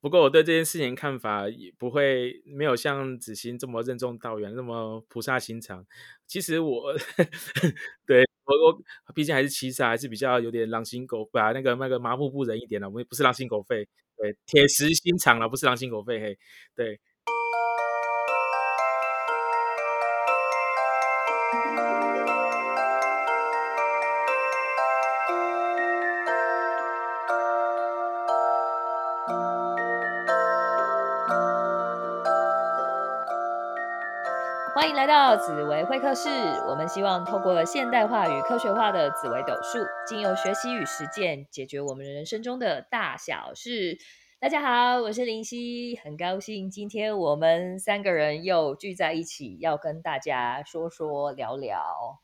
[0.00, 5.84] 不过我对这件事情看法也不会没有像子欣这么任重道远，那么菩萨心肠。
[6.26, 6.94] 其实我
[8.06, 8.54] 对我
[9.06, 12.88] 我毕竟还是七杀，还是比较有点狼心狗把那个那个麻木不仁一点了。
[12.88, 16.20] 我们不是狼心狗肺，对，铁石心肠了，不是狼心狗肺。
[16.20, 16.38] 嘿，
[16.74, 17.00] 对。
[35.02, 36.28] 来到紫薇会客室。
[36.68, 43.98] 我们希望透过现代化与科学化的紫微斗数，经由学习与实践，解决我们人生中的大小事。
[44.38, 52.20] 大家好，我是林夕，很高兴今天我们三个人又聚在一起，要跟大家说说聊聊。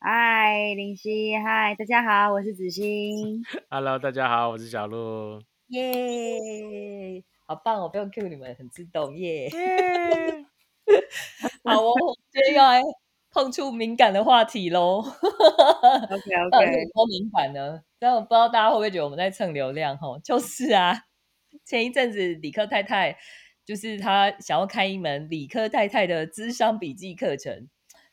[0.00, 3.44] 嗨，林夕，嗨，大家好，我是子欣。
[3.68, 5.40] Hello，大家好，我是小鹿。
[5.68, 7.88] 耶，好棒哦！
[7.88, 9.48] 不用 Q 你们，很自动耶。
[11.64, 11.94] 好哦，
[12.30, 12.82] 今天要来
[13.30, 14.98] 碰触敏感的话题喽。
[14.98, 15.14] OK
[16.12, 17.82] OK，多敏感呢？
[17.98, 19.96] 但我不知道大家会不会觉得我们在蹭流量？
[19.98, 21.04] 哈，就是啊，
[21.64, 23.18] 前一阵子理科太太
[23.64, 27.68] 就是她想要开一门理科太太的智商笔记课程，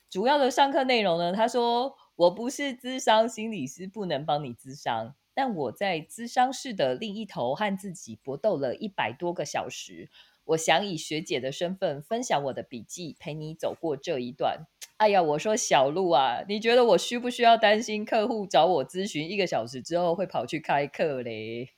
[0.10, 10.10] 主要的上课内容呢，她说我不是智商心理师，不能帮你智商，但我在智商室的另一头和自己搏斗了一百多个小时。
[10.48, 14.66] 我想以学姐的身份分享我的笔记，陪你走过这一段。
[14.98, 21.70] 哎呀，我说小鹿啊，你觉得我需不需要担心客户找我咨询一个小时之后会跑去开课嘞？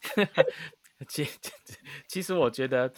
[1.08, 1.26] 其
[2.08, 2.92] 其实我觉得，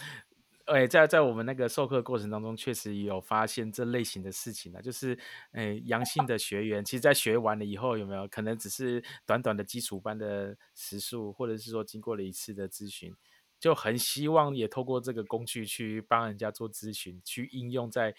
[0.67, 5.19] 哎，在在我们那个授课过程当中，确实有发现这类型的事情啊，就是，
[5.53, 13.15] 哎，阳性的学员，其实在学完了以后，有没有可能只是短短的基础班的时数，或者是说经过了一次的咨询。
[13.65, 18.15] 就很希望也透过这个工具去帮人家做咨询，去应用在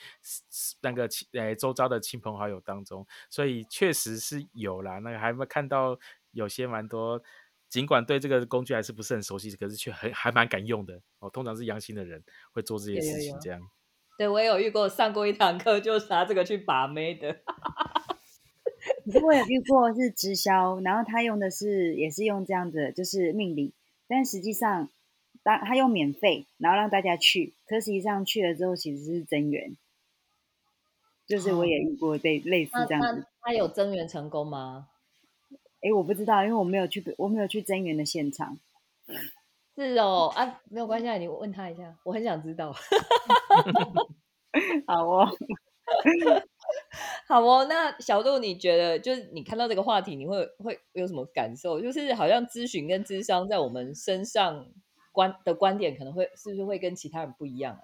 [0.82, 4.98] 那个亲诶周遭的亲朋好友当中，所以确实是有啦。
[4.98, 6.00] 那个还没看到
[6.32, 7.22] 有些蛮多，
[7.70, 11.30] 尽管对这个工具还是不是很熟悉，可是却很还蛮敢用的哦。
[11.30, 13.62] 通常是阳性的人会做这些事情，这样。
[14.18, 17.44] 对我也有遇过，上过一堂课就拿这个去把妹的。
[19.22, 23.76] 我有遇过是直销，然后他用的是也是用这样子，就是命理，
[24.08, 24.90] 但实际上。
[25.46, 29.78] 当他用免费，然后让大家去，可实际上去了之后其实是增援，
[31.28, 33.28] 就是我也遇过类类似这样子。
[33.42, 34.88] 他有增援成功吗？
[35.82, 38.58] 哎，我不知道，因为我没有去，我没有去增援的现场。
[39.76, 42.74] 是哦，啊，没有关系，你问他一下，我很想知道。
[44.88, 45.28] 好哦，
[47.30, 47.68] 好哦。
[47.70, 51.80] 那小杜，你觉得就是你看到这个话题，你会会有什么感受？
[51.80, 54.66] 就是好像咨询跟智商在我们身上。
[55.16, 57.82] 观的观点可能会是不是会跟其他人不一样啊？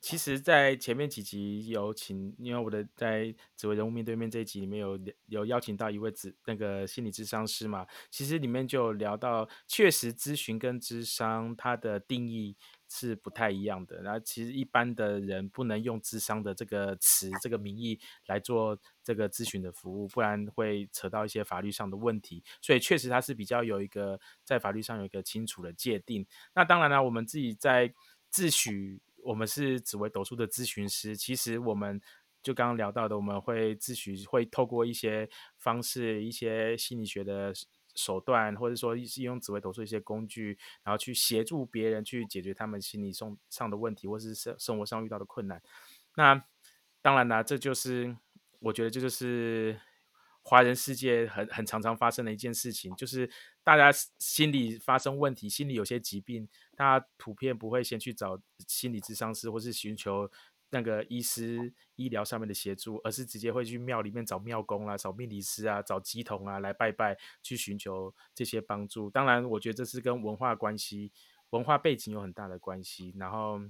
[0.00, 12.56] 其实，在前面几集有请，因为我的在紫薇人物面对面这一集里面有有邀请到一位智那个心理智商师嘛，其实里面就聊到，确实咨询跟智商它的定义。
[12.94, 14.02] 是不太一样的。
[14.02, 22.44] 然后其实一般的人不能用“智商”的这个词、这个名义来做这个咨询的服务，不然会扯到一些法律上的问题。
[22.60, 26.26] 所以确实它是比较有一个在法律上有一个清楚的界定。
[26.54, 27.92] 那当然了，我们自己在
[28.28, 31.98] 自诩我们是紫微斗数的咨询师，其实我们
[32.42, 37.54] 就刚刚聊到的，我们会自诩会透过一些方式、一些心理学的。
[37.94, 45.62] 手段，或者说是用紫微斗数一些工具，然后去协助别人去解决他们心理上上的问题，或是生生活上遇到的困难。
[46.16, 46.44] 那
[47.00, 48.16] 当然啦，这就是
[48.60, 49.80] 我觉得这就是
[50.42, 53.30] 华人世界很很常常发生的一件事情，就是
[53.62, 60.30] 大家心理发生问题，心理有些疾病，大家普遍不会先去找心理咨商师，或是寻求。
[60.72, 69.10] 那个医师医疗上面的协助，而是直接会去庙里面找庙公啦，找命理师啊，找乩童啊来拜拜，去寻求这些帮助。
[69.10, 71.12] 当然，我觉得这是跟文化关系、
[71.50, 73.12] 文化背景有很大的关系。
[73.18, 73.60] 然后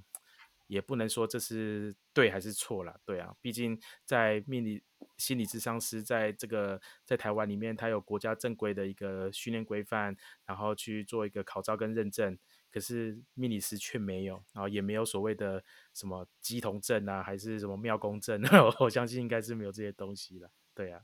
[0.67, 4.81] 也不能说这是对还是错了，对啊，毕竟在命理
[5.17, 10.15] 心理咨商师在这个在台湾里面，他有国家正规的一个训练规范，
[10.45, 12.39] 然后去做一个考照跟认证。
[12.73, 18.41] 可是命理师却没有，然后也没有所谓的什么鸡同证啊，还是什么庙公证，
[18.81, 20.49] 我相信应该是没有这些东西了。
[20.73, 21.03] 对啊，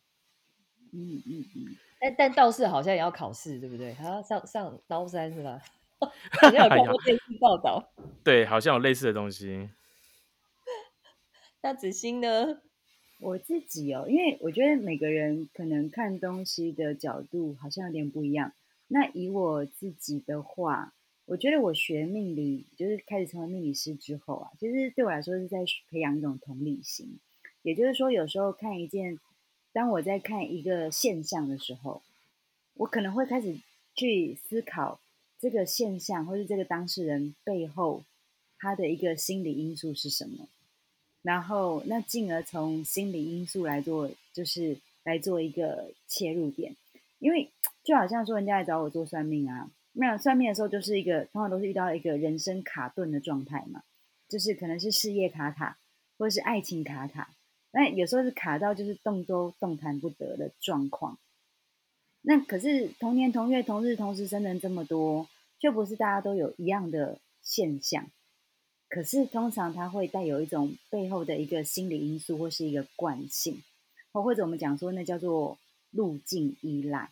[0.92, 1.77] 嗯嗯嗯。
[2.01, 3.94] 但但道士好像也要考试，对不对？
[3.94, 5.62] 还要上上刀山是吧？
[6.00, 7.94] 好像有看过类似报道。
[8.25, 9.69] 对，好像有类似的东西。
[11.62, 12.62] 那子欣呢？
[13.19, 18.54] 我自己哦，因为我觉得每个人可能看东西的角度好像有点不一样。
[18.88, 20.94] 那以我自己的话。
[21.30, 25.60] 我觉得我学命理，就是开始成为命理师之后啊，其实对我来说是在
[25.92, 27.20] 培养一种同理心。
[27.62, 29.20] 也就是说，有时候看一件，
[29.72, 32.02] 当我在看一个现象的时候，
[32.74, 33.56] 我可能会开始
[33.94, 35.00] 去思考
[35.40, 38.04] 这个现象或是这个当事人背后
[38.58, 40.48] 他的一个心理因素是什么，
[41.22, 46.76] 然后那进而从心理因素来做，就是来做一个切入点。
[47.20, 47.52] 因为
[47.84, 49.70] 就好像说，人家来找我做算命啊，
[50.01, 53.84] 那算命的时候就是一个通常都是遇到一个人生卡顿的状态嘛，
[54.30, 55.78] 就是可能是事业卡卡，
[56.18, 57.36] 或者是爱情卡卡。
[57.72, 61.18] 那有时候是卡到就是动都动弹不得的状况。
[62.22, 65.28] 那可是同年同月同日同时生人这么多，
[65.60, 68.07] 却不是大家都有一样的现象。
[68.88, 73.62] 可是通常它会带有一种背后的一个心理因素，或是一个惯性，
[74.13, 75.60] 或或者我们讲说那叫做
[75.92, 77.12] 路径依赖。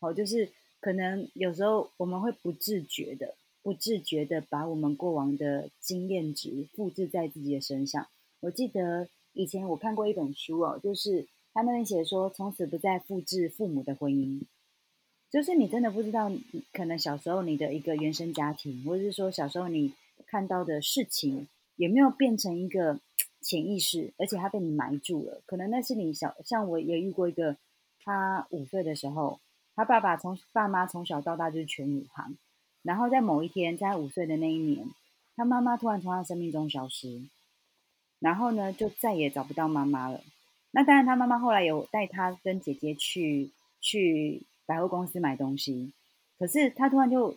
[0.00, 0.50] 好，就是
[0.84, 8.06] 可能有时候我们会不自觉的、不自觉的把我们过往的经验值复制在自己的身上。
[8.40, 9.08] 我记得。
[9.36, 14.42] 以前我看过一本书哦，就是他那边写说，从此不再复制父母的婚姻。
[15.28, 16.30] 就是你真的不知道，
[16.72, 19.92] 可能小时候你的一个原生家庭，或者是说小时候你
[20.28, 23.00] 看到的事情，有没有变成一个
[23.40, 25.42] 潜意识，而且他被你埋住了。
[25.46, 27.56] 可能那是你小，像我也遇过一个，
[28.04, 29.40] 他五岁的时候，
[29.76, 32.36] 他爸爸从爸妈从小到大就是全武行，
[32.82, 34.86] 然后在某一天，在五岁的那一年，
[35.36, 37.22] 他妈妈突然从他生命中消失。
[38.20, 40.22] 然后呢，就再也找不到妈妈了。
[40.70, 43.50] 那当然，他妈妈后来有带他跟姐姐去
[43.82, 45.92] 去百货公司买东西。
[46.38, 47.36] 可是他突然就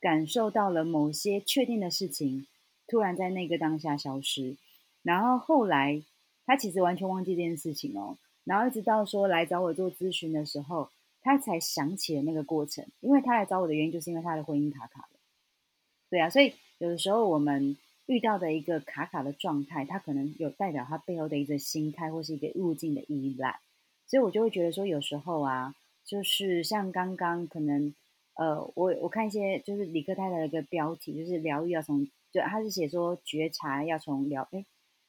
[0.00, 2.46] 感受到了某些确定的事情，
[2.86, 4.56] 突然在那个当下消失。
[5.02, 6.02] 然后后来
[6.46, 8.16] 他其实完全忘记这件事情哦。
[8.44, 10.88] 然后一直到说来找我做咨询的时候，
[11.22, 12.86] 他才想起了那个过程。
[13.00, 15.18] 因为他来找我的原因，就是因为他的婚姻卡卡了。
[16.10, 17.76] 对啊，所以有的时候我们。
[18.08, 23.60] 遇到的一个卡卡的状态，它可能有代表他背后的一个心态，或是一个路径的依赖，
[24.06, 25.74] 所以我就会觉得说，有时候啊，
[26.06, 27.94] 就是像刚刚可能，
[28.32, 34.64] 呃，我我看一些就是李克太太的一个标题，就是疗愈要从，就他是写说觉察要从疗，哎，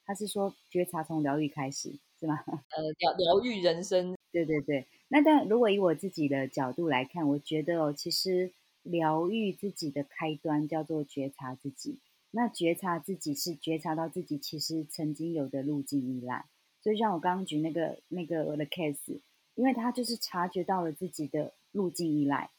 [0.06, 2.44] 他是说觉察从疗愈开始，是吗？
[2.45, 4.85] 呃，疗疗愈人生，对对对。
[5.09, 8.51] 那但如果以我自己的角度来看，我觉得哦，其实
[8.83, 11.97] 疗愈自己的开端叫做觉察自己。
[12.31, 16.45] 那觉察自己是觉察到自己其实曾经有的路径依赖，
[16.83, 19.19] 所以像我刚刚举那个那个我的 case，
[19.56, 22.51] 因为他就是察觉到了自己的路径依赖，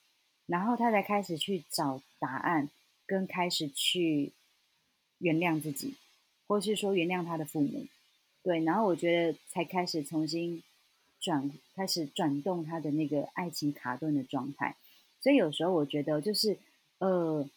[0.46, 2.68] 然后他才开始去找答案，
[3.06, 4.32] 跟开始去
[5.18, 5.94] 原谅自己，
[6.48, 7.86] 或是说原谅他的父母，
[8.42, 10.64] 对，然后我觉得才开始重新
[11.20, 14.76] 转，开始转动他的那个爱情卡顿的状态，
[15.20, 16.58] 所以有时候我觉得就是
[16.98, 17.48] 呃。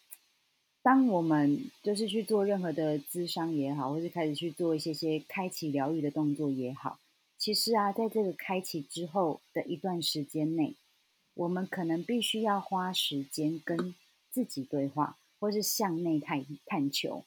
[0.86, 7.00] 当我们就是去做任何的咨商也好，或是开始去做一些些开启疗愈的动作也好，
[7.38, 10.76] 其实啊，在这个开启之后的一段时间内，
[11.36, 13.96] 我们可能必须要花时间跟
[14.30, 17.24] 自己对话，或是向内探探求，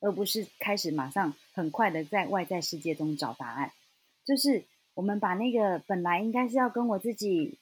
[0.00, 3.70] 而不是开始马上很快的在外在世界中找答案。
[4.24, 7.58] 就是我们把那个本来应该是要跟我自己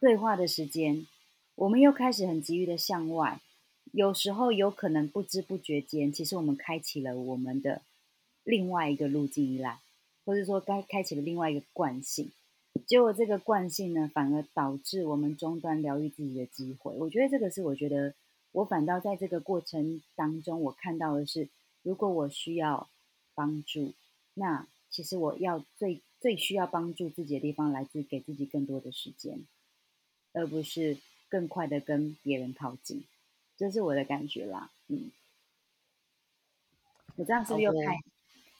[0.00, 1.06] 对话的时间，
[1.54, 3.40] 我们又开始很急于的向外。
[3.92, 7.82] 有时候有可能不知不觉间，其实我们开启了我们的
[8.42, 9.78] 另外一个路径依赖，
[10.24, 12.32] 或者说该开启了另外一个惯性。
[12.86, 16.92] 结果这个惯性呢，反而导致我们终端疗愈自己的机会。
[16.94, 18.14] 我觉得这个是我觉得
[18.50, 21.48] 我反倒在这个过程当中，我看到的是，
[21.82, 22.88] 如果我需要
[23.34, 23.92] 帮助，
[24.34, 29.44] 那其实我要最最需要帮助自己的地方，来自给自己更多的时间，
[30.32, 30.96] 而不是
[31.28, 33.04] 更快的跟别人靠近。
[33.58, 35.10] 这是我的感觉啦，嗯，
[37.16, 38.00] 我这样是不是又太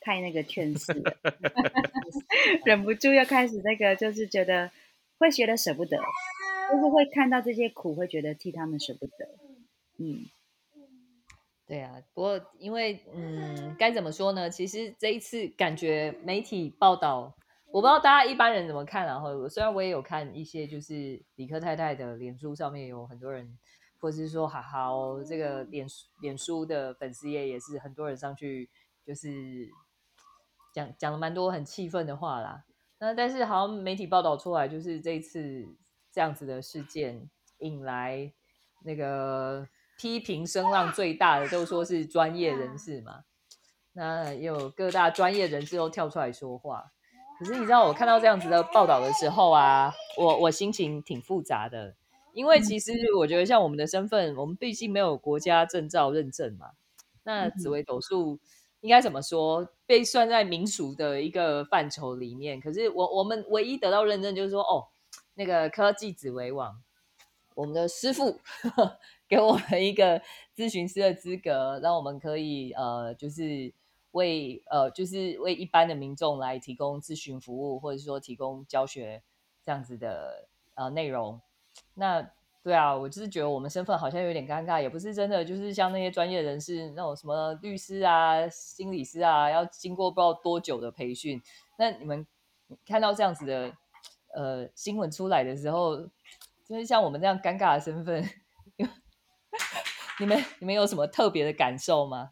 [0.03, 1.17] 太那个劝世了？
[2.67, 4.71] 忍不住又开始那个，就是觉得
[5.17, 5.97] 会觉得舍不得，
[6.71, 9.27] 就是会看到这些苦，会觉得替他们舍不得，
[9.97, 10.27] 嗯，
[11.67, 12.03] 对啊。
[12.13, 14.51] 不过因为嗯，该怎么说呢？
[14.51, 17.35] 其实这一次感觉媒体报道，
[17.75, 19.05] 我不知道大家一般人怎么看。
[19.05, 23.59] 然后虽然我也有看一些，就是李克太太的脸书上面有很多人。
[24.01, 25.87] 或者是说，好好这个脸
[26.21, 28.69] 脸书的粉丝页也是很多人上去，
[29.03, 29.67] 就是
[30.75, 32.65] 讲讲了蛮多很气愤的话啦。
[32.99, 35.67] 那但是好像媒体报道出来，就是这次
[36.13, 38.31] 这样子的事件引来
[38.83, 39.67] 那个
[39.97, 43.25] 批评声浪最大的，都说是专业人士嘛。
[43.95, 46.93] 那有各大专业人士都跳出来说话。
[47.39, 51.95] 可是你知道，我看到这样子的报道的时候啊，我我心情挺复杂的。
[52.33, 56.71] 因为其实我觉得像我们的身份，我们毕竟没有国家证照认证嘛。
[57.23, 58.39] 那紫微斗数
[58.81, 59.69] 应该怎么说？
[59.87, 62.61] 被算在民俗的一个范畴里面。
[62.61, 64.89] 可是我我们唯一得到认证，就是说哦，
[65.35, 66.83] 那个科技紫微网，
[67.55, 68.41] 我们的师傅
[69.29, 70.21] 给我们一个
[70.57, 73.73] 咨询师的资格，让我们可以呃，就是
[74.15, 79.23] 为呃，就是为一般的民众来提供咨询服务，或者说提供教学
[79.63, 81.41] 这样子的呃内容。
[81.95, 82.31] 那
[82.63, 91.43] 对啊，我就是觉得我们身份好像有点尴尬，也不是真的，就是像那些专业人士那种什么律师啊、心理师啊，要经过不知道多久的培训。
[91.77, 92.25] 那你们
[92.87, 93.73] 看到这样子的
[94.33, 95.97] 呃新闻出来的时候，
[96.65, 98.25] 就是像我们这样尴尬的身份，
[100.21, 102.31] 你们你们有什么特别的感受吗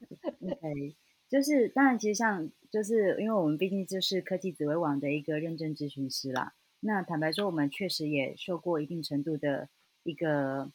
[1.32, 6.52] 就是当然，其实像就是因为我们毕竟就是科技紫微网的一个认证咨询师啦。
[6.80, 9.70] 那坦白说，我们确实也受过一定程度的
[10.02, 10.70] 一个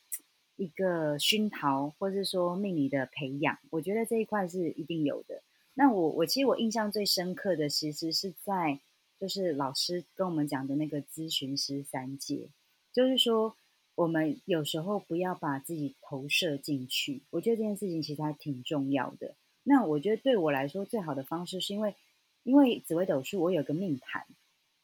[0.55, 3.59] 一个熏陶，或是说命理的培养。
[3.69, 5.43] 我觉得这一块是一定有的。
[5.75, 8.79] 那我我其实我印象最深刻的，其实是在
[9.19, 12.49] 就是老师跟我们讲的那个咨询师三界，
[12.91, 13.55] 就是说
[13.93, 17.21] 我们有时候不要把自己投射进去。
[17.29, 19.35] 我觉得这件事情其实还挺重要的。
[19.69, 21.93] 那我觉得对我来说最好的方式，是因为
[22.43, 24.25] 因为紫微斗数，我有个命盘。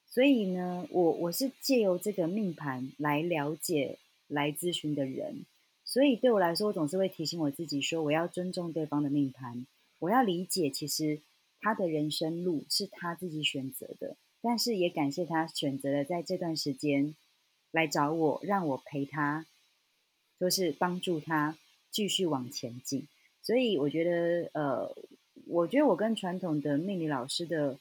[0.06, 3.98] 所以呢，我我是借由这个命盘来了解
[4.28, 5.46] 来咨询的人，
[5.86, 9.66] 所以对我来说，我总是会提醒我自己说，我要尊重对方的命盘，
[10.00, 11.22] 我要理解其实
[11.62, 17.16] 他的人生路是他自己选择的，但是也感谢他选择了在这段时间
[17.72, 19.48] 来找我，让我陪他，
[20.38, 21.58] 就是帮助他
[21.90, 23.08] 继续往前进。
[23.44, 24.96] 所以我觉得，呃，
[25.46, 27.78] 我觉得我跟传统的命理老师的。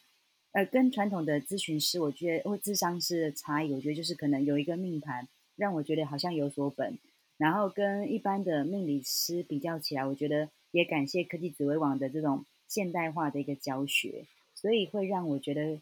[0.54, 5.26] 呃，跟传统的咨询师，我觉得或智商师的差异，我觉得就是可能有一个命盘
[5.56, 6.98] 让我觉得好像有所本，
[7.38, 15.80] 然后跟一般的命理师比较起来，我觉得也感谢科技紫微网的这种现代化的一个教学，所以会让我觉得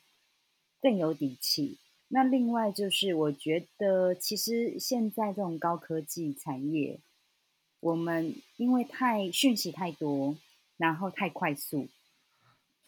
[0.81, 1.79] 更有底气。
[2.07, 7.01] 那另外就是，我觉得其实现在这种高科技产业，
[7.81, 10.37] 我们因为太讯息太多，
[10.77, 11.89] 然后太快速。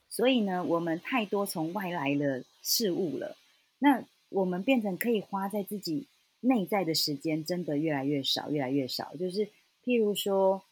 [0.09, 3.37] 所以呢，我们太多从外来的事物了，
[3.79, 6.07] 那我们变成可以花在自己
[6.41, 9.17] 内在的时间，真的越来越少，越来越少。
[9.17, 9.49] 就是
[9.83, 10.63] 譬如说，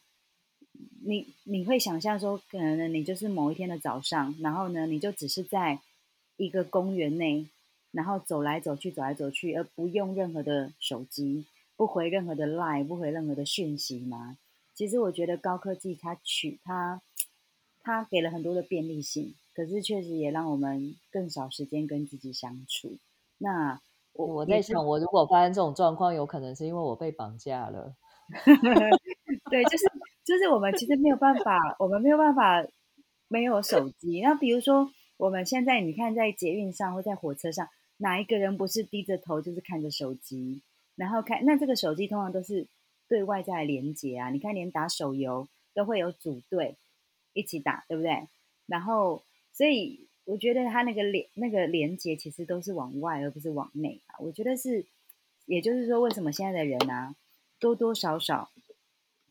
[1.03, 5.79] 你你会想象说，可能你就是某一天的早上，然后呢，你就只是在
[6.37, 7.47] 一个公园内，
[7.91, 11.45] 然后走来走去，走来走去，而不用任何的手机，
[11.81, 14.37] 不回任何的 line，不回任何的讯息吗？
[14.75, 17.01] 其实我觉得高科技它取它。
[17.83, 22.99] 它给了很多的便利性，可是确实也让我们更少时间跟自己相处。
[23.39, 23.81] 那
[24.13, 27.95] 我我在想，我如果发生这种状况，有可能是因为我被绑架了。
[29.49, 29.85] 对，就是
[30.23, 32.63] 就是我们其实没有办法，我们没有办法
[33.27, 34.21] 没有手机。
[34.21, 40.61] 那比如说我们现在你看在捷运上或在火车上，哪一个人不是低着头就是看着手机，
[41.01, 42.67] 然后看那这个手机通常都是
[43.07, 44.29] 对外在连接啊。
[44.29, 46.77] 你看连打手游都会有组队。
[47.33, 48.27] 一起打，对不对？
[48.65, 54.19] 然后，所以我觉得他那个连那个连接其实都是往外，而不是往内啊。
[54.19, 54.85] 我觉得是，
[55.45, 57.15] 也就是说，为什么现在的人啊，
[57.57, 58.51] 多多少少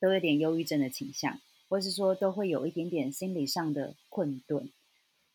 [0.01, 4.71] 都有点忧郁症的倾向，或是说都会有一点点心理上的困顿。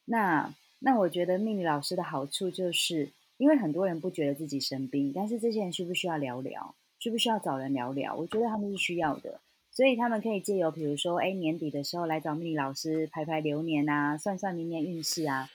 [0.06, 6.76] 那那我觉得命理老师的好处就是，因为很多人不觉得自己生病，但是这些人需不需要聊聊？
[7.00, 8.16] 需不需要找人聊聊？
[8.16, 9.40] 我觉得他们是需要的。
[9.72, 15.50] 所以他们可以借由，比如说，哎，年底的时候来找命理老师排排流年啊，算算明年运势啊，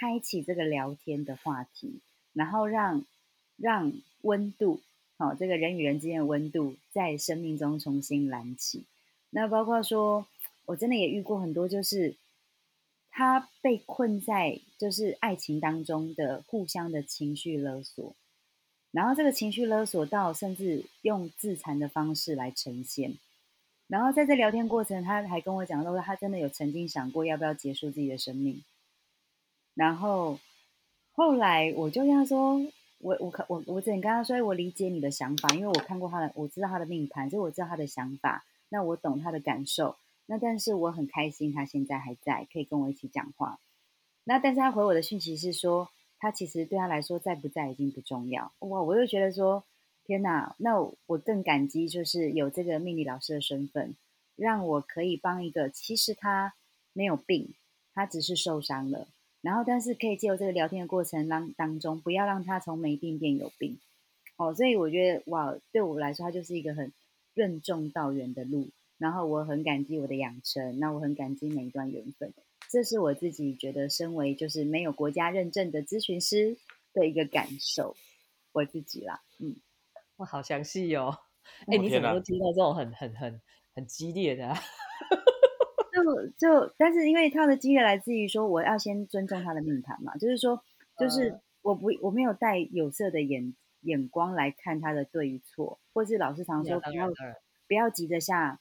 [0.00, 2.00] 开启这个聊天的话题，
[2.32, 3.04] 然后让
[3.58, 3.92] 让
[4.22, 4.80] 温度，
[5.18, 8.84] 好，这个人与人之间的温度在生命中重新燃起。
[9.28, 10.26] 那包括说，
[10.64, 12.14] 我真的也遇过很多，就是
[13.16, 18.12] 他被困在就是爱情当中的互相的情绪勒索，
[18.90, 23.14] 然后这个情绪勒索到甚至用自残的方式来呈现。
[23.86, 28.64] 然后在这聊天过程，他还跟我讲说，他真的有曾经想过要不要结束自己的生命。
[29.74, 30.40] 然后
[31.12, 32.60] 后来我就跟他说，
[32.98, 38.44] 我我我我只能跟他说，我理解你的想法，因为我看过他的，我知道他的命盘，所以我知道他的想法。
[38.70, 39.94] 那我懂他的感受。
[40.26, 43.60] 那但是我很开心，他现在还在，可以跟我一起讲话。
[44.24, 45.88] 那但是他回我的讯息是说，
[46.18, 48.52] 他其实对他来说在不在已经不重要。
[48.60, 49.64] 哇，我又觉得说。
[50.06, 53.96] 天哪，那我更感激，就是有这个命理老师的身份，
[54.36, 56.52] 让我可以帮一个其实他
[56.92, 57.54] 没有病，
[57.94, 59.08] 他只是受伤了，
[59.40, 63.78] 然后但是可以借由这个聊天的过程当当中，不要让他从没病变有病，
[64.36, 66.92] 哦，所以我觉得哇，对我来说，他就是一个很
[67.32, 68.68] 任重道远的路。
[68.98, 72.32] 然后我很感激我的养成，那我很感激每一段缘分。
[72.70, 76.56] 这是我自己觉得，身为就是没有国家认证的咨询师
[76.92, 77.94] 的一个感受，
[78.52, 79.56] 我自己啦，嗯，
[80.16, 81.18] 哇，好详细哦。
[81.66, 83.40] 哎，你怎么都听到这种很很很
[83.74, 84.54] 很激烈的？
[85.92, 90.60] 就就，但是因为他的激烈来自于说，我要先尊重他的命盘嘛，就是说，
[90.98, 97.08] 就是我不我没有带有色的眼眼光来看他的对与错，或是老师常说不要
[97.68, 98.58] 不要急着下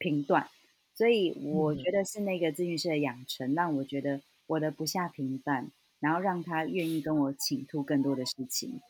[0.00, 0.48] 评断，
[0.94, 8.80] 所以我觉得是那个咨询师的养成，让我觉得我的不下平凡，然后让他愿意跟我倾吐更多的事情。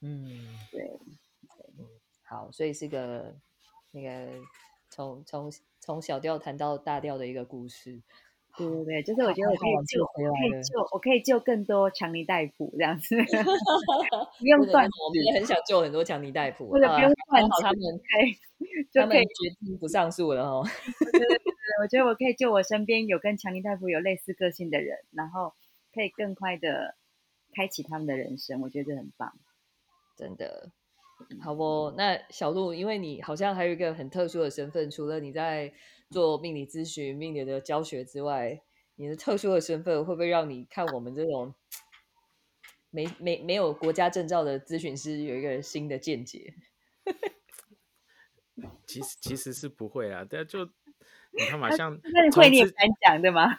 [0.00, 0.98] 嗯，对。
[2.22, 3.34] 好，所以是个
[3.90, 4.40] 那个
[4.90, 8.00] 从从从小调谈到大调的一个故事。
[8.58, 13.16] 对对对，就是我觉得我可以救，可以救，我可以救更多强尼戴普这样子，
[14.38, 14.84] 不用断。
[14.84, 17.48] 我们也很想救很多强尼戴普，或者不用断。
[17.48, 18.36] 好，他们可以，
[18.92, 20.66] 他们决定不上诉了哦。
[21.00, 21.44] 对对对，
[21.82, 25.52] 我觉得我可以救我身边有跟强尼戴普有类似个性的人，然后
[25.94, 26.96] 可以更快的
[27.54, 29.32] 开启他们的人生，我觉得很棒，
[30.16, 30.70] 真的。
[31.42, 35.72] 好不，那小鹿，因为你好像还有一个很特殊的身份，除了你在
[36.10, 38.60] 做命理咨询、命理的教学之外，
[38.96, 41.54] 你的特殊的身份会不会让你看我们这种
[42.90, 46.54] 没没没有国家证照的咨询师有一个新的见解？
[48.86, 50.68] 其实其实是不会啊，但就。
[51.30, 51.94] 你看嘛，像
[52.34, 53.54] 会你也敢讲对吗？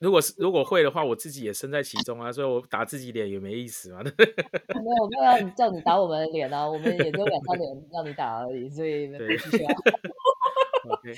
[0.00, 4.02] 如果是如果会的话，我自己也身在其中啊，所以我打自己脸也没意思嘛。
[4.02, 9.12] 没有，我没有要你叫你打我们的脸啊，我们也就两张脸让你打而已，所以。
[10.88, 11.14] OK。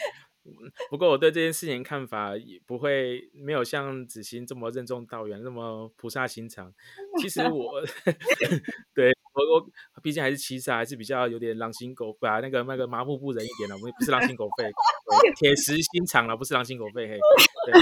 [0.91, 6.73] 不过我对这件事情看法也不会没有像子欣这么任重道远，那么菩萨心肠。
[7.21, 7.83] 其实我
[8.95, 13.77] 对我我毕竟还是七杀，还是比较有点狼心狗肺啊，那个那个麻木不仁一点的。
[13.77, 14.71] 我们不是狼心狗肺，
[15.37, 17.07] 铁石心肠了，不是狼心狗肺。
[17.07, 17.19] 嘿，
[17.67, 17.81] 对。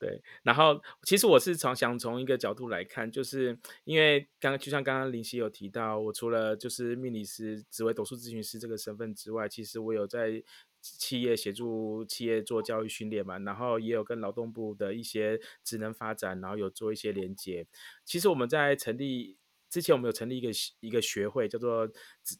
[0.00, 10.42] 对，然后其实我是从想从一个角度来看，就是因为刚刚就像刚刚林夕有提到，我除了就是命理师、职位读书咨询师这个身份之外，其实我有在
[10.80, 17.66] 企业协助企业做教育训练嘛，然后也有跟劳动部的一些职能发展，然后有做一些连接。
[18.06, 19.36] 其实我们在成立
[19.70, 21.88] 之前，我们有成立一个一个学会，叫做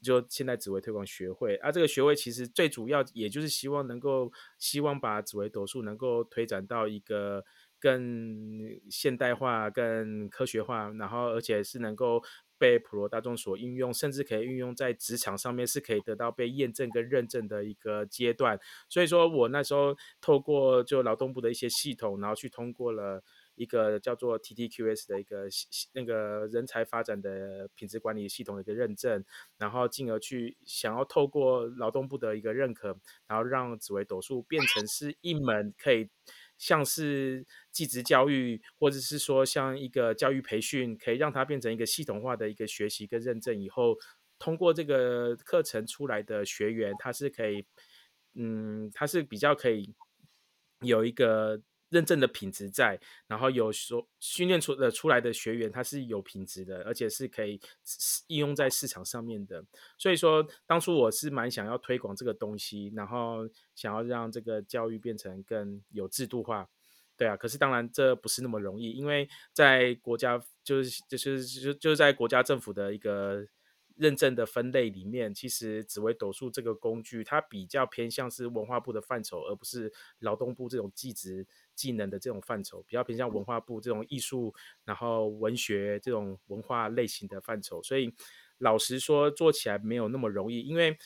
[0.03, 1.55] 就现在紫微推广学会。
[1.55, 7.43] 啊，这个学会其实最主要也就是希望能够希望把紫微斗数能够推展到一个。
[7.81, 12.21] 更现代化、更科学化，然后而且是能够
[12.55, 18.59] 被普罗大众所应用，甚至可以运用在职场上面，是可以得到被验证跟认证的一个阶段。
[18.87, 23.23] 所以说我那时候透过就劳动部的一些系统，然后去通过了
[23.55, 25.47] 一个叫做 TTQS 的一个
[25.93, 29.23] 那个人才发展的品质管理系统的一个认证，
[29.57, 36.09] 然后进而去想要透过劳动部的一个认可，然后让紫微斗数变成是一门可以。
[36.57, 43.59] 像是技职教育，或者是说像一个教育培训，可以让它变成一个系统化的一个学习跟认证。
[43.59, 43.97] 以后
[44.37, 47.65] 通过这个课程出来的学员，他是可以，
[48.35, 49.95] 嗯，他是比较可以
[50.81, 51.59] 有一个。
[51.91, 57.59] 认证的品质在，然后有所训练出的出来的学员，他是有品质的，而且是可以
[58.27, 59.63] 应用在市场上面的。
[59.97, 66.67] 所以说，当初我是蛮想要推广这个东西，然后想要让这个教育变成更有制度化，
[67.15, 67.35] 对啊。
[67.35, 73.45] 可是当然这不是那么容易，因为在国家就是就是就就是在国家政府的一个。
[73.97, 84.53] 认证的分类里面，其实紫微斗数这个工具，它比较偏向是文化部的范畴，而不是劳动部这种技职技能的这种范畴，比较偏向文化部这种艺术，
[84.85, 87.81] 然后文学这种文化类型的范畴。
[87.83, 88.13] 所以
[88.57, 90.97] 老实说，做起来没有那么容易，因为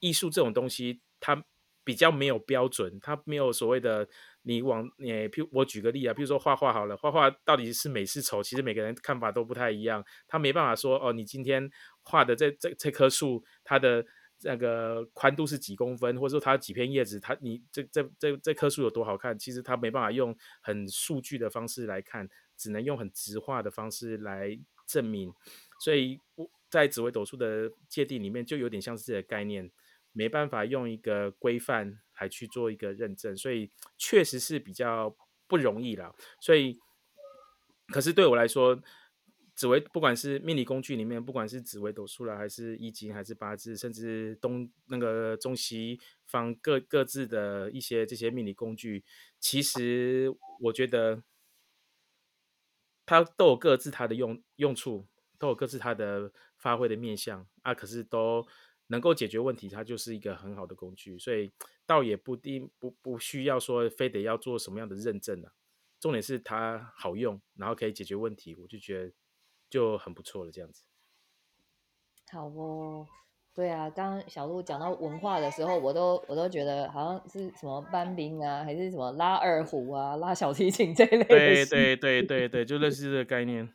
[0.00, 1.44] 艺术这种东西，它
[1.84, 4.08] 比较没有标准，它没有所谓的。
[4.46, 10.04] 你往你，譬如我举个例啊，比如说画画好了，画画到底是美是丑，其实每个人看法都不太一样。
[10.28, 11.70] 他没办法说哦，你今天
[12.02, 14.04] 画的这这这棵树，它的
[14.42, 25.32] 那个宽度是几公分，或者说它几片叶子，它你这这这这棵树有多好看，其实它没办法用很数据的方式来看，只能用很直化的方式来证明。
[25.80, 29.70] 所以我在紫微斗数的界定里面，就有点像是这个概念。
[30.16, 33.68] 没办法用一个规范来去做一个认证，所以
[33.98, 35.12] 确实是比较
[35.48, 36.14] 不容易了。
[36.40, 36.78] 所以，
[37.88, 38.80] 可是对我来说，
[39.54, 49.04] 紫微不管是命理工具里面，不管是紫微斗数了，还是易经，还是八字，甚至东那个中西方各各自的一些这些命理工具，
[49.38, 51.22] 其实我觉得
[53.06, 55.06] 它都有各自它的用用处。
[55.36, 58.46] 都有各自它的发挥的面向啊，可是都
[58.86, 61.52] 能够解决问题，它就是一个很好的工具，所以
[61.84, 65.52] 倒也不定不不需要说非得要做什么样的认证啊，
[66.00, 69.12] 重点是它好用，然后可以解决问题，我就觉得
[69.74, 70.84] 就很不错了，这样子。
[72.30, 73.08] 好哦，
[73.52, 81.24] 对啊，刚刚小鹿讲到文化的时候，我都我都觉得好像是什么班兵啊，还是什么拉二胡啊、拉小提琴这一类的。
[81.24, 83.68] 对对对对对，就类似这个概念。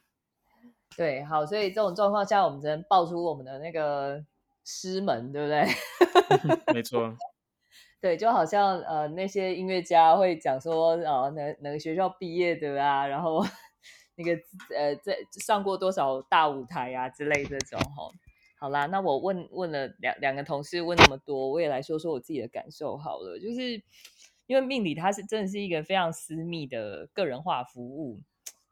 [0.96, 4.24] 对，好，所以这种状况下，我们只能爆出我们的那个
[4.64, 5.66] 师门，对不对？
[6.74, 7.14] 没错。
[8.00, 13.44] 对，就好像呃，那些音乐家会讲说，呃，哪哪个学校毕业的啊，然后
[14.20, 14.34] 那个
[14.76, 18.12] 呃，在上过多少大舞台啊之类这种哈。
[18.60, 23.40] 好啦，那我问问了两两个同事问那么多，我也来说说我自己的感受好了。
[23.40, 23.82] 就是
[24.48, 28.20] 因为命理它是真的是一个非常私密的个人化服务，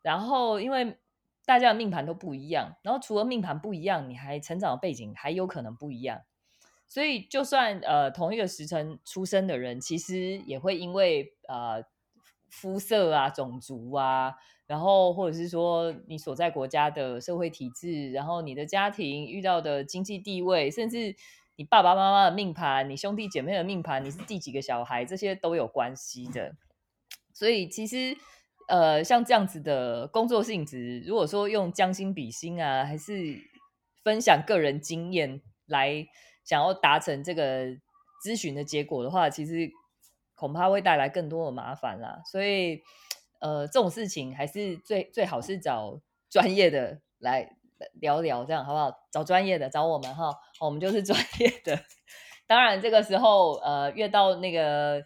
[0.04, 0.98] 然后因为
[1.46, 6.24] 大家的命盘都不一样，然后除了命盘不一样，你还成长的背景还有可能不一样，
[6.90, 11.86] 所以就算呃同一个时辰出生的人，其实也会因为呃
[12.50, 14.36] 肤色啊、种族啊。
[14.68, 21.16] 然后，或者是说你所在国家的社会体制，然后你的家庭遇到的经济地位，甚至
[21.56, 26.54] 你爸爸妈妈的命盘，你兄弟姐妹的命盘，你是第几个小孩，这些都有关系的。
[27.34, 28.18] 所以，其实
[28.68, 33.40] 呃，像这样子的工作性质，如果说用将心比心啊，还是
[34.04, 36.06] 分享个人经验来
[36.44, 37.68] 想要达成这个
[38.22, 39.72] 咨询的结果的话，其实
[40.36, 42.22] 恐怕会带来更多的麻烦啦。
[42.30, 42.82] 所以。
[43.40, 47.58] 呃，这种事情还是最最好是找专业的来
[47.94, 48.92] 聊聊，这样好不好？
[49.12, 51.80] 找专业的，找我们哈，我们就是专业的。
[52.48, 55.04] 当然，这个时候呃，越到那个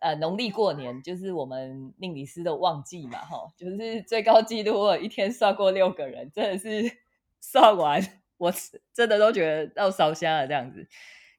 [0.00, 6.98] 呃农历过年，就是我们命理师的旺季嘛，哈，就是最高纪录，我一天算过六个人，真的是
[7.40, 8.02] 算完
[8.38, 8.52] 我
[8.92, 10.88] 真的都觉得要烧香了这样子。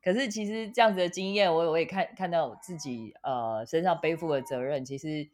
[0.01, 5.29] 可是其实这样子的经验，我我也看看到自己呃身上背负的责任，其实。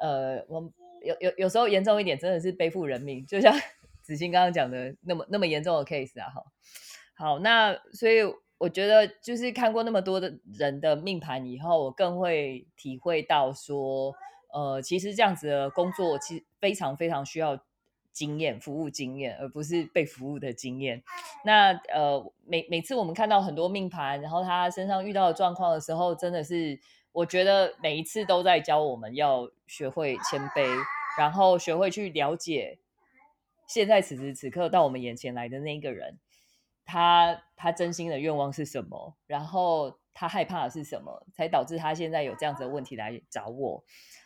[0.00, 3.54] 呃，我有有有时候严重一点，真的是背负人命，就像
[4.02, 6.42] 子欣刚刚讲的那么那么严重的 case 啊，哈。
[7.14, 8.20] 好，那所以
[8.58, 14.14] 我觉得就是看过那么多的人的命盘以后，我更会体会到说，
[14.52, 17.64] 呃，其实这样子的工作其实非常非常需要
[18.12, 21.02] 经验，服务经验，而不是被服务的经验。
[21.44, 26.78] 那呃，每每次我们看到很多命盘，然后他身上遇到的状况的时候，真的是。
[27.16, 30.68] 我觉得每一次都在教我们要学会谦卑，
[31.18, 32.78] 然后学会去了解
[33.66, 36.18] 现在此时此刻到我们眼前来的那个人，
[36.84, 43.82] 他他真心的愿望是什么，然后他害怕的是什么，才导致他现在有这样子的问题来找我。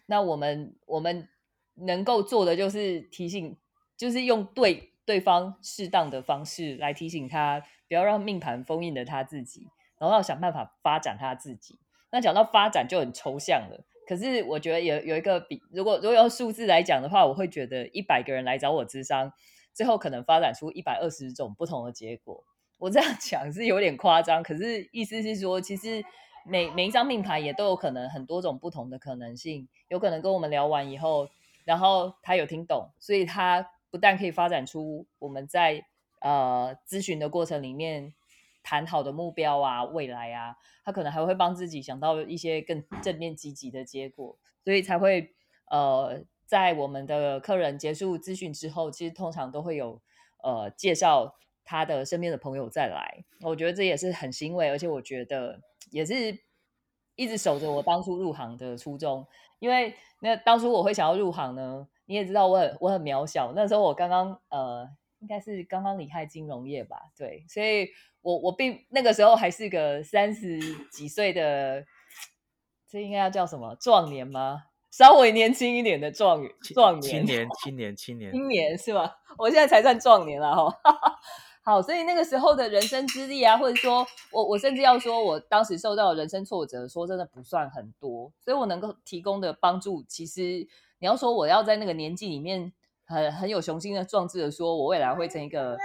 [0.06, 1.28] 那我们我们
[1.74, 3.56] 能够做的就是提醒，
[3.96, 11.78] 就是用对对方适当的方式来提醒他，不要让命盘封印了他自己，然后要想办法发展他自己。
[12.12, 19.32] 那讲到发展就很抽象了，可是我觉得有有一个比，如果如果用数字来讲的话，我会觉得一百个人来找我咨商，
[19.72, 22.42] 最后可能发展出一百二十种不同的结果。
[22.78, 26.04] 我这样讲是有点夸张，可是意思是说，其实
[26.44, 31.28] 每每一张命盘也都有可能很多种不同的可能性，有可能跟我们聊完以后，
[31.64, 35.84] 然后他有听懂，所以他不但可以发展出我们在
[36.20, 38.14] 呃咨询的过程里面。
[38.62, 45.34] 谈好的目标啊，未来啊，他可能还会帮自己想到一些更正面积极的结果，所以才会
[45.70, 50.00] 呃，在我们的客人结束咨询之后，其实通常都会有
[50.42, 53.24] 呃介绍他的身边的朋友再来。
[53.40, 56.38] 我觉得这也是很欣慰，而且我觉得也是
[57.16, 59.26] 一直守着我当初入行的初衷。
[59.58, 64.88] 因为那当初我会想要入行呢，你也知道我很我很渺小，那时候我刚刚呃，
[65.20, 67.88] 应该是刚刚离开金融业吧，对，所以。
[68.22, 70.58] 我我并那个时候还是个三十
[70.90, 71.84] 几岁的，
[72.88, 74.64] 这应该要叫什么壮年吗？
[74.90, 76.42] 稍微年轻一点的壮
[76.74, 79.14] 壮年，青年青年青年青年是吧？
[79.38, 80.76] 我现在才算壮年了哈。
[81.62, 90.42] 好，所以那个时候的人生之历啊，或者说我我甚至要说我当时受到人生挫折，说真的不算很多，所以我能够提供的帮助，其实
[90.98, 92.72] 你要说我要在那个年纪里面
[93.04, 95.78] 很很有雄心的壮志的说，我未来会成一个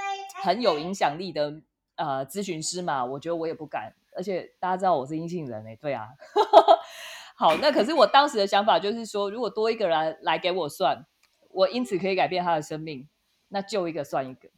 [0.44, 1.62] 很有影响力的。
[1.96, 6.10] 呃，咨询师嘛，我觉得我也不敢，而且大家知道我是阴性人哎，对啊。
[7.38, 11.06] 好，那可是我当时的想法就是说，如果多一个人来给我算，
[11.50, 13.10] 我因此可以改变他的生命，
[13.50, 14.50] 那救一个算一个。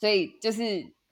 [0.00, 0.62] 所以就是，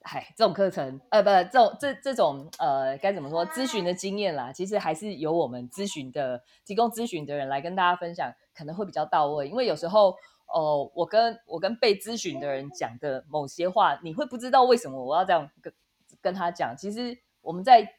[0.03, 3.47] 哎，这种课程，呃，不，这种这这种呃，该怎么说？
[3.47, 9.49] 咨询的经验啦，其实还是由我们咨询的提供咨询的人来跟大家分享，可能会比较到位。
[9.49, 10.17] 因为有时候，
[10.53, 15.73] 哦，我跟我跟被咨询的人讲的某些话，你会不知道为什么我要这样跟
[16.21, 16.77] 跟他讲。
[16.77, 17.95] 其实我们在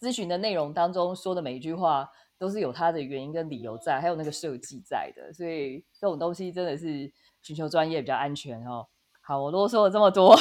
[0.00, 5.30] 咨询的内容当中说的每一句话，都是有它的原因跟理由在，还有那个设计在的。
[5.32, 8.88] 所以这种东西真的是寻求专业比较安全哦。
[9.20, 10.34] 好，我啰嗦了这么多，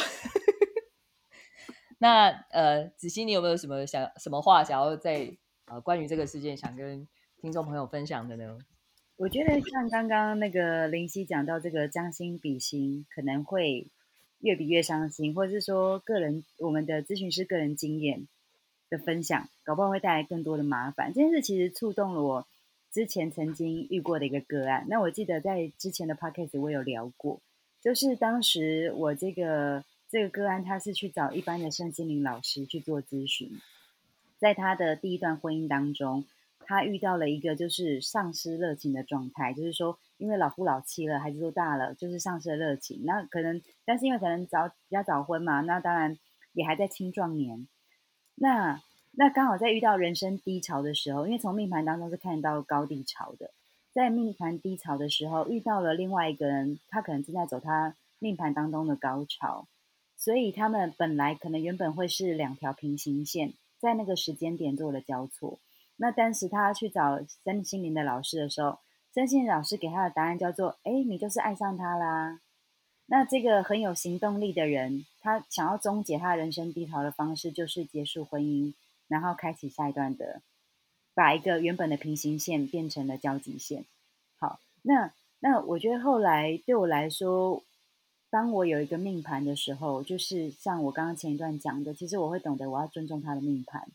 [1.99, 7.05] 那呃，子熙，你有没有什么想什么话想要在呃关于这个事件想跟
[7.41, 8.57] 听众朋友分享的呢？
[9.19, 13.87] 我觉得像刚刚那个林夕讲到这个将心比心，可能会
[14.39, 18.29] 越比越伤心，或者是说个人我们的咨询师个人经验
[18.89, 21.11] 的分享，搞不好会带来更多的麻烦。
[21.13, 22.47] 这件事其实触动了我
[22.93, 24.85] 之前曾经遇过的一个个案。
[24.87, 27.41] 那我记得在之前的 podcast 我有聊过，
[27.81, 33.51] 就是当时我这个这个个案，他是去找一般的身心灵老师去做咨询，
[34.37, 36.23] 在他的第一段婚姻当中。
[36.69, 43.01] 他遇到了一个就是丧失热情的状态，就是说，因为老夫老妻了，孩子都大了，就是丧失了热情。
[43.05, 46.19] 那可能，但是因为可能早比较早婚嘛，那当然
[46.53, 47.67] 也还在青壮年。
[48.35, 53.49] 那那刚好在遇到人生低潮的时候，因为从命盘当中是看到高低潮的，
[53.91, 59.67] 在命盘低潮的时候遇到了另外一个人，他可能正在走他命盘当中的高潮，
[60.15, 65.57] 所以他们本来可能原本会是两条平行线，在那个时间点做了交错。
[66.01, 68.79] 那当时他去找身心灵的老师的时候，
[69.13, 72.39] 身心灵老师给他的答案叫做：“哎，你就是爱上他啦。”
[73.11, 78.73] 那这个很有行动力的人，他想要终结他人生低潮的方式，就是结束婚姻，
[79.07, 80.41] 然后开启下一段的，
[81.13, 83.83] 把一个原本的平行线变成了交集线。
[84.37, 87.63] 好，那那我觉得后来对我来说，
[88.29, 93.89] 当我有一个命盘的时候，就是像我刚刚前一段讲的，其实我会懂得我要尊重他的命盘。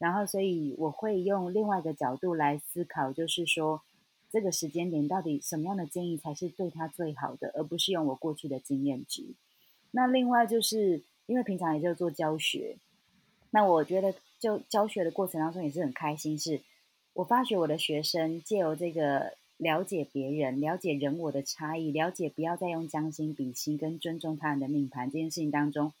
[0.00, 3.82] 然后，所以我会用另外一个角度来思考，就是说，
[4.30, 9.26] 这个时间点到底什么样的建议才是对他最好的，而不是用我过去的经验值。
[9.90, 12.78] 那另外就是因为平常也就做教学，
[13.50, 16.62] 那我觉得就教学的过程当中也是很开心，是
[17.12, 25.92] 我发觉我的学生借由这个了解别人、了解人我的差异、了解不要再用将心比心跟尊重他人的命盘这件事情当中，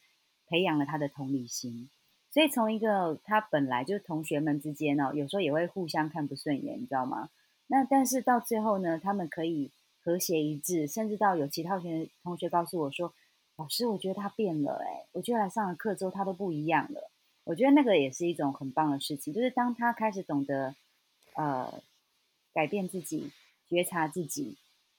[0.46, 1.90] 培养了他的同理心。
[2.32, 7.28] 所以从一个他本来就是同学们之间哦，有时候也会互相看不顺眼，你知道吗？
[7.66, 9.70] 那但是到最后呢，他们可以
[10.02, 13.12] 和谐一致，甚至到有其他同学同学告诉我说
[13.56, 17.10] ：“老师，我觉得他变了，哎，我觉得来上了课之后他都不一样了。”
[17.44, 20.74] 我觉得那个也是一种很棒的事情，就是当他开始懂得
[21.34, 21.82] 呃
[22.52, 23.32] 改变自己、
[23.68, 24.56] 觉察自己，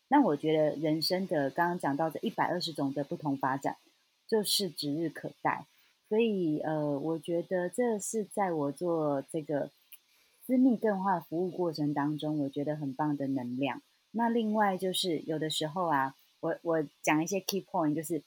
[0.09, 3.77] 那我觉得人生的刚刚讲到的一百二十种的不同发展，
[4.27, 5.65] 就是指日可待。
[6.11, 9.71] 所以，呃，我觉得这是在我做这个
[10.45, 13.81] 私密个人化服务过程当中，我觉得很棒的能量。
[14.11, 18.23] 那另外就是有的时候啊，我我讲一些 key point，就是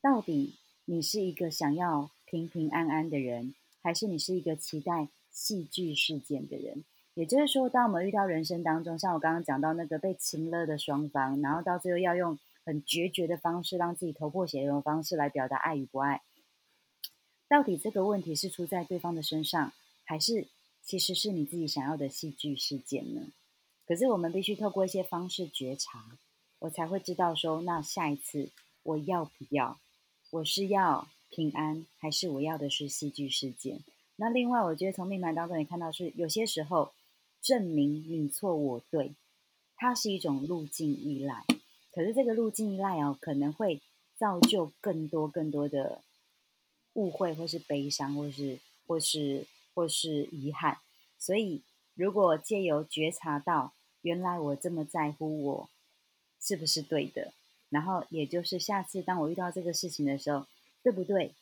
[0.00, 0.54] 到底
[0.84, 6.84] 你是一个想要平平安安的人，还是你是一个期待戏剧事件的人？
[7.14, 16.22] 也就是说，当我们遇到人生当中，像我刚刚讲到那个被亲了的双方，然后到最后要用很决绝的方式，让自己头破血流的方式来表达爱与不爱。
[17.48, 19.72] 到底这个问题是出在对方的身上，
[20.04, 20.48] 还是
[20.82, 23.28] 其实是你自己想要的戏剧事件呢？
[23.86, 26.18] 可是我们必须透过一些方式觉察，
[26.60, 28.50] 我才会知道说，那下一次
[28.82, 29.78] 我要不要？
[30.30, 33.80] 我是要平安，还是我要的是戏剧事件？
[34.16, 36.92] 那另外，我觉得从命盘当中也看到是有些时候
[37.42, 39.14] 证明你错我对，
[39.76, 41.44] 它是一种路径依赖。
[41.92, 43.82] 可是这个路径依赖哦，可能会
[44.16, 46.00] 造就更多更多的。
[46.94, 50.78] 误会，或是悲伤，或是或是或是遗憾。
[51.18, 51.62] 所以，
[51.94, 55.70] 如果借由觉察到，原来我这么在乎我
[56.40, 57.32] 是不是对的，
[57.70, 60.46] 然后也就是下次当我遇到这个事情的时候，
[60.82, 61.34] 对不对？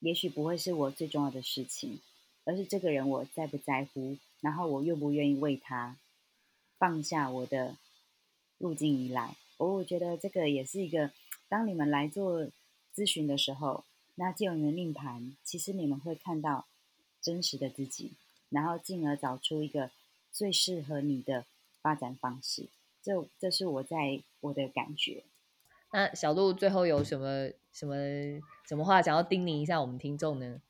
[0.00, 2.00] 也许不会是我最重要的事情，
[2.44, 5.96] 而是这个人我在不在乎，然后我愿不愿意为他
[6.78, 7.78] 放下我的
[8.58, 9.36] 路径依赖。
[9.56, 11.12] 我我觉得这个也是一个，
[11.48, 12.46] 当你们来做
[12.94, 13.84] 咨询的时候。
[14.16, 16.66] 那借由你的命盘，其实你们会看到
[17.20, 18.12] 真实的自己，
[18.48, 19.90] 然后进而找出一个
[20.30, 21.44] 最适合你的
[21.82, 22.68] 发展方式。
[23.02, 25.24] 这这是我在我的感觉。
[25.92, 27.94] 那小鹿最后有什么什么
[28.66, 30.60] 什么话想要叮咛一下我们听众呢？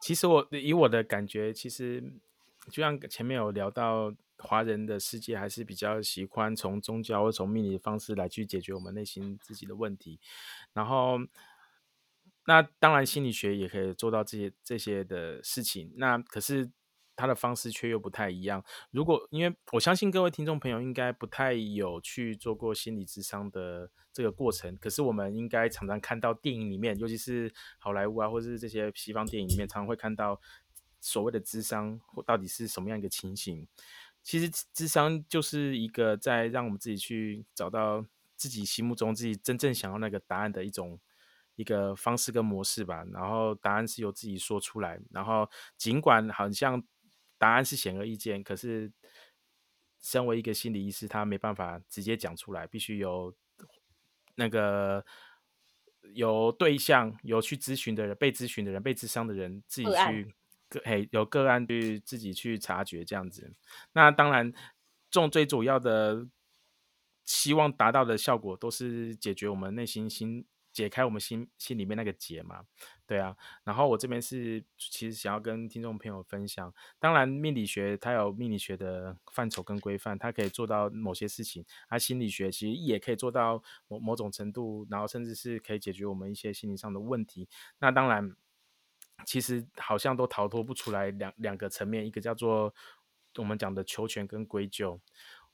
[0.00, 2.02] 其实我以我的感觉，其实
[2.70, 4.14] 就像前面有聊到。
[4.38, 10.20] 华人的世界还是比较喜欢从宗教或从命理的方式来去解决我们内心自己的问题，
[10.72, 11.18] 然后
[12.46, 15.92] 那当然心理学也可以做到这些这些的事情。
[15.96, 16.70] 那可是
[17.14, 18.64] 他的方式却又不太一样。
[18.92, 30.40] 如果因为我相信各位听众朋友应该不太有去做过心理智商的这个过程，可是我们应该常常看到电影里面，尤其是好莱坞啊，或者是这些西方电影里面，常常会看到
[31.00, 33.66] 所谓的智商到底是什么样一个情形。
[34.28, 38.04] 其实智商就是一个在让我们自己去找到
[38.36, 41.00] 自己心目中自己真正想要那个答案的一种。
[41.56, 46.80] 一个方式跟模式吧，然后答案是由自己说出来，然后尽管好像
[47.36, 48.92] 答案是显而易见，可是
[50.00, 53.34] 身为一个心理医师，他没办法直接讲出来，必须由
[54.36, 55.04] 那个
[56.14, 60.32] 有对象、有去咨询的人、被咨询的人、被智商的人自己去
[60.68, 63.52] 个诶有个案去自己去察觉这样子。
[63.92, 64.52] 那当然，
[65.10, 66.26] 重最主要的
[67.24, 70.46] 希望达到的效果，都是解决我们内心心。
[70.70, 72.62] 解开我们心心里面那个结嘛，
[73.04, 73.36] 对啊。
[73.64, 81.64] 然后我这边是其实想要跟听众朋友分享，当然命理学它有命理学的范畴跟规范，它可以做到某些事情。
[81.88, 87.48] 它心理学其实也可以做到某某种程度，然后甚至是可以解决我们一些心理上的问题。
[87.80, 88.36] 那当然，
[89.24, 92.74] 其实好像都逃脱不出来两两个层面，一个叫做
[93.36, 95.00] 我们讲的求全跟归咎。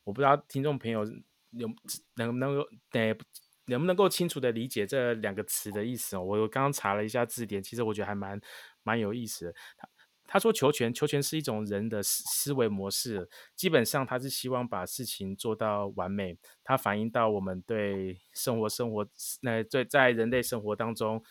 [0.04, 1.04] 我不知道听众朋友
[1.50, 1.68] 有
[2.14, 3.16] 能不能够得。
[3.66, 6.20] 能不能够清楚的理解这两个词的意思哦？
[6.20, 8.38] 我刚刚查了一下字典，其实我觉得还蛮
[8.82, 9.54] 蛮有意思的。
[9.78, 9.88] 他
[10.26, 16.36] 他说求全，求全是一种人的思思维模式，基本上他是希望把事情做到完美。
[16.62, 19.08] 它反映到我们对生活生活
[19.40, 21.24] 那在在人类生活当中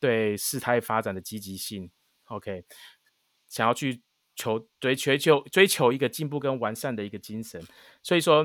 [0.00, 1.90] 对事态发展的积极性。
[2.24, 2.64] OK，
[3.46, 4.02] 想要去
[4.34, 7.62] 求追追求追求一个进步跟完善的一个精神。
[8.02, 8.44] 所以说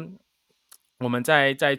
[0.99, 1.75] 我们在在。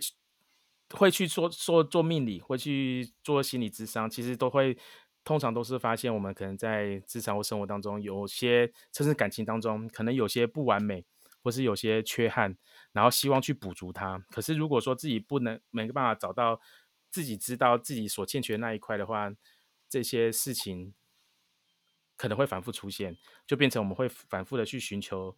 [0.90, 4.78] 会去做做做命理，会去做心理智商，其实都会
[5.24, 11.04] 通常都是发现我们可能在职场或生活当中有些，甚至感情当中可能有些不完美，
[11.42, 12.56] 或是有些缺憾，
[12.92, 14.24] 然后希望去补足它。
[14.30, 16.60] 可是如果说自己不能没办法找到
[17.10, 19.28] 自己知道自己所欠缺的那一块的话，
[19.88, 20.94] 这些事情
[22.16, 25.36] 可能会反复出现，就变成我们会反复的去寻求，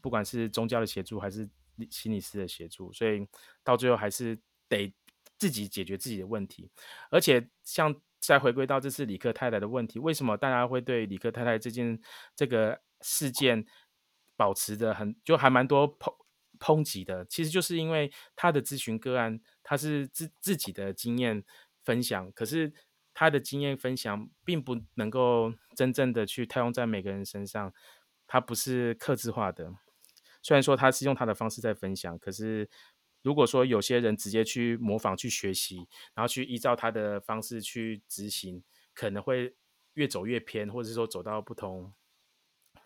[0.00, 1.48] 不管是宗教的协助还是
[1.90, 3.26] 心理师的协助，所以
[3.62, 4.38] 到最后还是。
[4.66, 4.92] 得
[5.36, 6.70] 自己解决自己的问题，
[7.10, 12.00] 而且像再回归到这次李克太太的问题，为什么大家会对李克太太这件
[12.34, 13.66] 这个事件
[14.36, 16.16] 保持着很就还蛮多抨
[16.58, 17.26] 抨击的？
[17.26, 21.44] 其实就是因为他的咨询个案，他是自自己的经验
[21.84, 22.72] 分享，可是
[23.14, 27.72] 他的经验分享并不能够真正的去套用在每个人身上，
[28.26, 29.72] 他不是克制化的。
[30.42, 32.68] 虽然说他是用他的方式在分享，可是。
[33.22, 39.56] 如果说有些人直接去模仿、去学习，然后去依照他的方式去执行，可能会
[39.94, 41.94] 越走越偏，或者说走到不同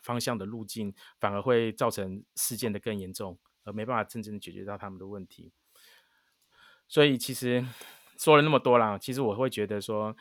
[0.00, 5.50] 方向的路径，反而会造成事件的更严重，而没办法真正的解决到他们的问题。
[6.86, 7.66] 所以其实
[8.18, 10.14] 说了那么多啦，其实我会觉得说。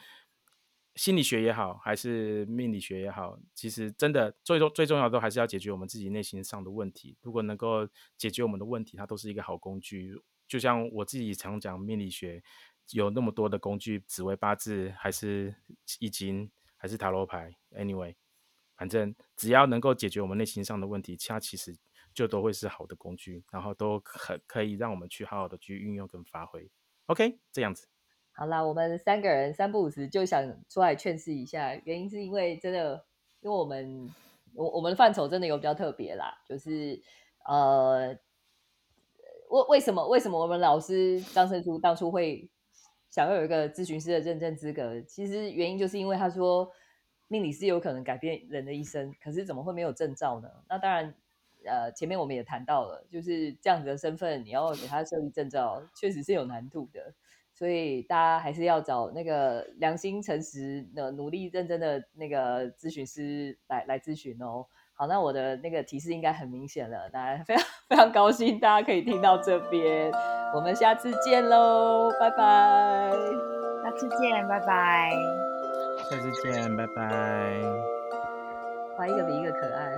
[0.95, 7.15] 心理学也好，还是命理学也好，其实真的最重最重要的都还是要解决我们自己内心上的问题。
[7.21, 10.19] 如果能够解决我们的问题，它都是一个好工具。
[10.47, 12.41] 就像我自己常讲，命理学
[12.89, 15.53] 有那么多的工具，紫微八字，还是
[15.99, 17.55] 易经，还是塔罗牌。
[17.75, 18.15] Anyway，
[18.75, 21.77] 反正只要能够解决我们内心上的问题，它其实
[22.11, 26.67] 就都会是好的工具，然后都可可以让我们去好好的去运用跟发挥。
[27.07, 27.87] OK，这样子。
[28.33, 33.03] 好啦，我们三个人三不五时就想出来劝示一下，原因是因为真的，
[33.41, 34.13] 因为我们
[34.53, 37.01] 我我们的范畴真的有比较特别啦，就是
[37.47, 38.09] 呃，
[39.49, 42.49] 为为什么为什么我们老师张胜书当初会
[43.09, 45.01] 想要有一个咨询师的认证资格？
[45.01, 46.69] 其实原因就是因为他说
[47.27, 50.49] 命理师有可能改变人的一生，可是怎么会没有证照呢？
[50.69, 51.15] 那当然，
[51.67, 57.13] 呃，前面我们也谈到了，就是这样子的身份，你要给他设立证照，确实是有难度的。
[57.53, 64.65] 所以大家还是要找那个良心诚实的、努力认真的那个咨询师来来咨询哦。
[64.93, 70.11] 好，那我的那个提示应该很明显了，大家非常 非常高兴，大家可以听到这边，
[70.53, 73.11] 我们下次见喽，拜拜，
[73.83, 75.11] 下次见，拜拜，
[76.11, 77.59] 下次见，拜拜，
[78.95, 79.97] 画一个比一个可爱，